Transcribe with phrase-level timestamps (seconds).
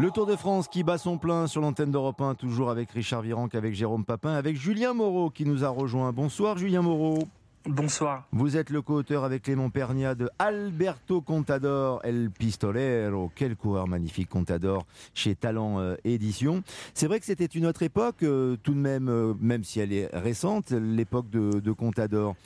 [0.00, 3.20] Le Tour de France qui bat son plein sur l'antenne d'Europe 1, toujours avec Richard
[3.22, 6.12] Virenque, avec Jérôme Papin, avec Julien Moreau qui nous a rejoint.
[6.12, 7.18] Bonsoir Julien Moreau.
[7.66, 8.26] Bonsoir.
[8.32, 13.30] Vous êtes le co-auteur avec Clément Pernia de Alberto Contador, El Pistolero.
[13.34, 16.62] Quel coureur magnifique Contador chez Talent euh, Édition.
[16.94, 19.92] C'est vrai que c'était une autre époque, euh, tout de même, euh, même si elle
[19.92, 22.36] est récente, l'époque de, Contador.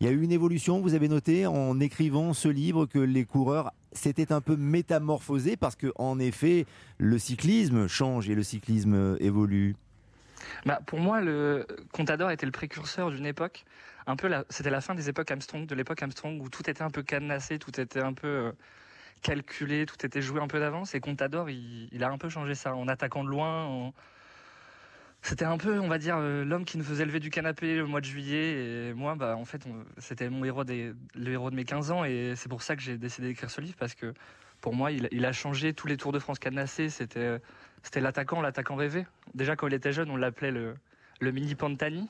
[0.00, 3.24] Il y a eu une évolution, vous avez noté en écrivant ce livre que les
[3.24, 6.64] coureurs s'étaient un peu métamorphosés parce que en effet
[6.96, 9.76] le cyclisme change et le cyclisme évolue.
[10.66, 13.64] Bah, pour moi, le Contador était le précurseur d'une époque.
[14.48, 17.58] C'était la fin des époques Armstrong, de l'époque Armstrong où tout était un peu cadenassé,
[17.58, 18.52] tout était un peu euh,
[19.22, 20.94] calculé, tout était joué un peu d'avance.
[20.94, 23.92] Et Contador, il, a un peu changé ça en attaquant de loin,
[25.22, 27.86] c'était un peu, on va dire, euh, l'homme qui nous faisait lever du canapé le
[27.86, 28.88] mois de juillet.
[28.88, 29.62] Et moi, bah, en fait,
[29.98, 32.04] c'était mon héros des, le héros de mes 15 ans.
[32.04, 34.14] Et c'est pour ça que j'ai décidé d'écrire ce livre parce que
[34.60, 36.88] pour moi, il, a changé tous les Tours de France cadenassés.
[36.88, 37.40] C'était,
[37.82, 39.06] c'était l'attaquant, l'attaquant rêvé.
[39.34, 40.74] Déjà, quand il était jeune, on l'appelait le,
[41.20, 42.08] le mini Pantani.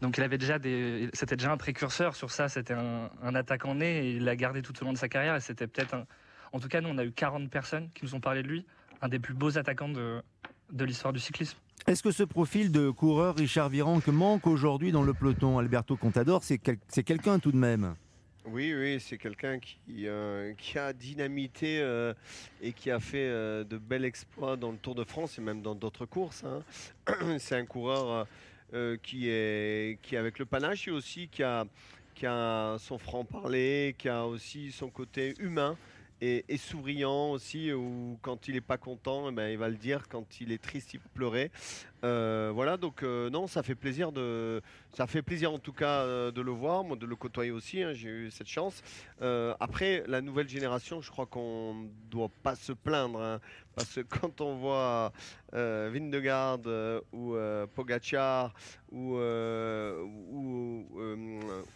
[0.00, 2.48] Donc, il avait déjà des, c'était déjà un précurseur sur ça.
[2.48, 5.36] C'était un, un attaquant né et il l'a gardé tout au long de sa carrière.
[5.36, 5.96] Et c'était peut-être
[6.52, 8.66] en tout cas, nous, on a eu 40 personnes qui nous ont parlé de lui.
[9.00, 10.22] Un des plus beaux attaquants de,
[10.70, 11.58] de l'histoire du cyclisme.
[11.88, 15.58] Est-ce que ce profil de coureur Richard Virenque manque aujourd'hui dans le peloton?
[15.58, 17.96] Alberto Contador, c'est quel, quelqu'un tout de même
[18.44, 22.12] oui, oui, c'est quelqu'un qui, euh, a dynamité euh,
[22.60, 25.62] et qui a fait euh, de bels exploits dans le Tour de France et même
[25.62, 26.42] dans d'autres courses.
[26.44, 26.62] Hein.
[27.38, 28.26] C'est un coureur
[29.02, 31.66] qui, est, avec le panache et aussi qui a
[32.78, 35.76] son franc-parler, qui a aussi son côté humain
[36.22, 40.08] et, souriant aussi, ou quand il n'est pas content, eh ben, il va le dire,
[40.08, 41.50] quand il est triste, il va pleurer.
[42.04, 44.60] Euh, voilà, donc euh, non, ça fait plaisir de,
[44.92, 47.82] ça fait plaisir en tout cas euh, de le voir, moi de le côtoyer aussi.
[47.82, 48.82] Hein, J'ai eu cette chance.
[49.20, 53.40] Euh, après, la nouvelle génération, je crois qu'on doit pas se plaindre, hein,
[53.74, 55.12] parce que quand on voit
[55.54, 57.36] euh, Vindegaard euh, ou
[57.74, 58.52] Pogacar
[58.90, 60.51] ou, ou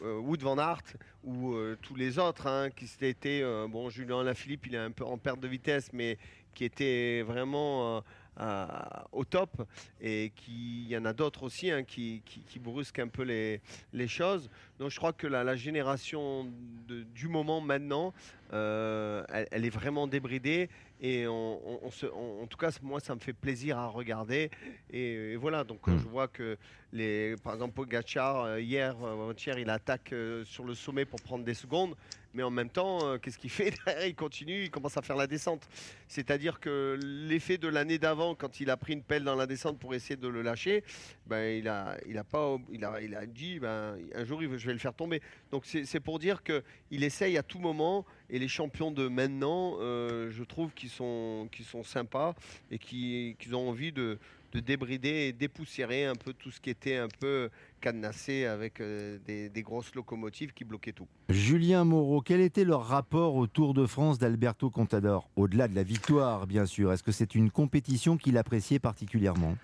[0.01, 0.83] Wood van Aert
[1.25, 5.19] ou tous les autres hein, qui s'étaient, bon, Julien Lafilippe, il est un peu en
[5.19, 6.19] perte de vitesse, mais
[6.55, 8.03] qui était vraiment
[8.39, 8.67] euh,
[9.13, 9.63] au top
[9.99, 13.63] et qu'il y en a d'autres aussi hein, qui, qui, brusquent un peu les,
[13.95, 14.51] les, choses.
[14.79, 16.47] Donc je crois que la, génération
[16.87, 18.13] du moment maintenant,
[18.53, 20.69] euh, elle, elle, est vraiment débridée
[21.01, 24.51] et on, on, on se, en tout cas moi ça me fait plaisir à regarder
[24.91, 25.99] et, et voilà donc mmh.
[25.99, 26.57] je vois que
[26.93, 28.97] les, par exemple Pogacar euh, hier,
[29.37, 31.95] hier il attaque euh, sur le sommet pour prendre des secondes
[32.37, 33.73] mais en même temps, euh, qu'est-ce qu'il fait
[34.07, 35.67] Il continue, il commence à faire la descente.
[36.07, 39.79] C'est-à-dire que l'effet de l'année d'avant, quand il a pris une pelle dans la descente
[39.79, 40.85] pour essayer de le lâcher,
[41.27, 44.67] ben, il, a, il, a pas, il, a, il a dit ben, un jour je
[44.67, 45.23] vais le faire tomber.
[45.51, 50.31] Donc c'est pour dire qu'il essaye à tout moment, et les champions de maintenant, euh,
[50.31, 52.35] je trouve qu'ils sont, qu sont sympas
[52.71, 54.19] et qu'ils qu ont envie de,
[54.53, 57.51] de débrider et dépoussiérer un peu tout ce qui était un peu
[57.81, 61.09] cadenassé avec euh, des, grosses locomotives qui bloquaient tout.
[61.29, 65.29] Julien Moreau, quel était leur rapport au Tour de France d'Alberto Contador?
[65.37, 69.57] Au-delà de la victoire, bien sûr, est-ce que c'est une compétition qu'il appréciait particulièrement?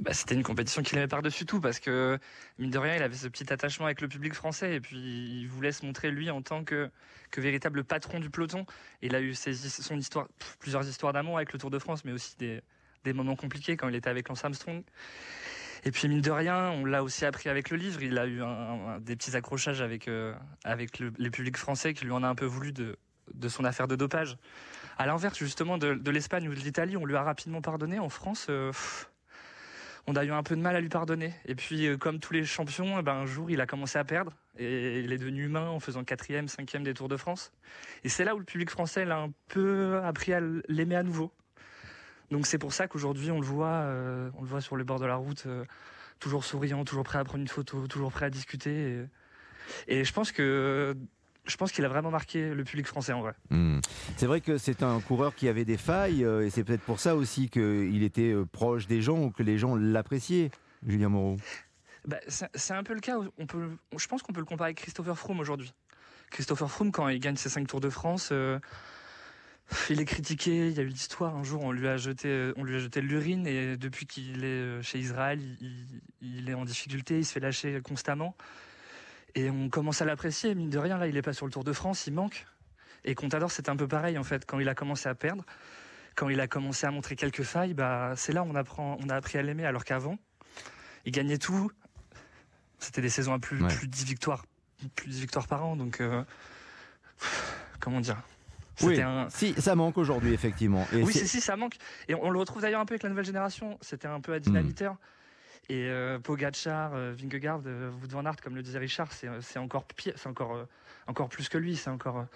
[0.00, 2.18] Bah, c'était une compétition qu'il aimait par-dessus tout parce que,
[2.58, 5.46] mine de rien, il avait ce petit attachement avec le public français et puis il
[5.48, 6.90] voulait se montrer lui en tant que,
[7.36, 8.64] véritable patron du peloton.
[9.02, 10.28] Il a eu son histoire,
[10.60, 12.62] plusieurs histoires d'amour avec le Tour de France, mais aussi des,
[13.12, 14.82] moments compliqués quand il était avec Lance Armstrong.
[15.84, 18.02] Et puis mine de rien, on l'a aussi appris avec le livre.
[18.02, 18.40] Il a eu
[19.00, 20.32] des petits accrochages avec euh,
[20.62, 23.88] avec le, les publics français qui lui en a un peu voulu de son affaire
[23.88, 24.36] de dopage.
[24.98, 27.98] À l'inverse justement de, l'Espagne ou de l'Italie, on lui a rapidement pardonné.
[27.98, 28.46] En France.
[28.48, 28.72] Euh,
[30.06, 31.32] on a eu un peu de mal à lui pardonner.
[31.46, 34.04] Et puis, euh, comme tous les champions, eh ben, un jour, il a commencé à
[34.04, 34.32] perdre.
[34.58, 37.52] Et il est devenu humain en faisant quatrième, cinquième des Tours de France.
[38.04, 41.32] Et c'est là où le public français l'a un peu appris à l'aimer à nouveau.
[42.30, 44.30] Donc c'est pour ça qu'aujourd'hui, on le voit, euh,
[44.60, 45.64] sur le bord de la route, euh,
[46.18, 49.06] toujours souriant, toujours prêt à prendre une photo, toujours prêt à discuter.
[49.86, 50.96] Et je pense que
[51.44, 53.34] je pense qu'il a vraiment marqué le public français en vrai.
[53.50, 53.80] Mmh.
[54.16, 57.00] C'est vrai que c'est un coureur qui avait des failles euh, et c'est peut-être pour
[57.00, 60.50] ça aussi qu'il était euh, proche des gens ou que les gens l'appréciaient,
[60.86, 61.36] Julien Moreau.
[62.06, 63.16] Bah, c'est un peu le cas.
[63.38, 65.72] On peut, je pense qu'on peut le comparer avec Christopher Froome aujourd'hui.
[66.30, 68.58] Christopher Froome, quand il gagne ses 5 Tours de France, euh,
[69.90, 70.68] il est critiqué.
[70.68, 71.36] Il y a eu l'histoire.
[71.36, 74.82] Un jour, on lui a jeté, on lui a jeté l'urine et depuis qu'il est
[74.82, 75.86] chez Israël, il,
[76.20, 77.18] il, est en difficulté.
[77.18, 78.36] Il se fait lâcher constamment.
[79.34, 81.64] Et on commence à l'apprécier, mine de rien, là, il est pas sur le Tour
[81.64, 82.46] de France, il manque.
[83.04, 85.44] Et Contador, c'est un peu pareil, en fait, quand il a commencé à perdre,
[86.14, 89.16] quand il a commencé à montrer quelques failles, bah, c'est là on apprend, on a
[89.16, 90.18] appris à l'aimer, alors qu'avant,
[91.04, 91.70] il gagnait tout.
[92.78, 93.74] C'était des saisons à plus, ouais.
[93.74, 94.44] plus de 10 victoires,
[94.96, 96.22] plus de 10 victoires par an, donc, euh,
[97.80, 98.20] comment dire?
[98.80, 98.98] Oui,
[99.28, 100.86] si, ça manque aujourd'hui, effectivement.
[100.92, 101.76] Et oui, si, ça manque.
[102.08, 103.78] Et on, le retrouve d'ailleurs un peu avec la nouvelle génération.
[103.80, 104.96] C'était un peu à dynamiteur.
[105.68, 109.84] Et euh, Pogacar, euh, Vingegaard, euh, Wout van Aert, comme le disait Richard, c'est encore
[109.84, 110.64] pire, c'est encore, euh,
[111.06, 111.76] encore plus que lui.
[111.76, 112.26] C'est encore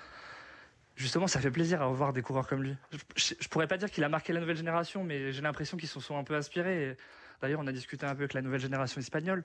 [0.94, 2.76] justement, ça fait plaisir à revoir des coureurs comme lui.
[3.16, 5.88] Je, ne pourrais pas dire qu'il a marqué la nouvelle génération, mais j'ai l'impression qu'ils
[5.88, 6.96] se sont un peu inspirés.
[7.42, 9.44] D'ailleurs, on a discuté un peu avec la nouvelle génération espagnole.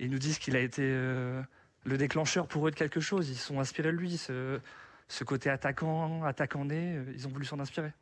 [0.00, 3.30] Ils nous disent qu'il a été le déclencheur pour eux de quelque chose.
[3.30, 4.18] Ils sont inspirés de lui.
[4.18, 4.60] Ce,
[5.08, 7.92] ce côté attaquant, attaquant né, ils ont voulu s'en inspirer.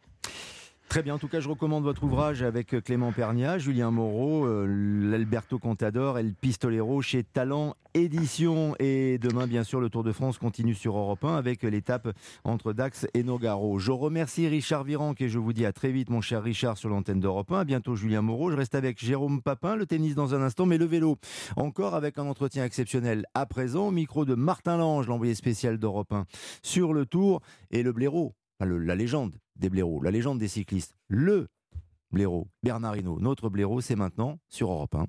[0.89, 4.67] Très bien, en tout cas, je recommande votre ouvrage avec Clément Pernia, Julien Moreau, euh,
[4.67, 8.75] l'Alberto Contador et le Pistolero chez Talent Édition.
[8.79, 12.09] Et demain, bien sûr, le Tour de France continue sur Europe 1 avec l'étape
[12.45, 13.79] entre Dax et Nogaro.
[13.79, 16.89] Je remercie Richard Virenque et je vous dis à très vite, mon cher Richard, sur
[16.89, 17.61] l'antenne d'Europe 1.
[17.61, 18.51] À bientôt, Julien Moreau.
[18.51, 21.19] Je reste avec Jérôme Papin, le tennis dans un instant, mais le vélo.
[21.57, 26.13] Encore avec un entretien exceptionnel à présent, au micro de Martin Lange, l'envoyé spécial d'Europe
[26.13, 26.27] 1,
[26.63, 31.49] sur le Tour et le blaireau la légende des blaireaux, la légende des cyclistes, le
[32.11, 32.97] blaireau, Bernard.
[33.03, 35.07] Notre blaireau, c'est maintenant sur Europe 1.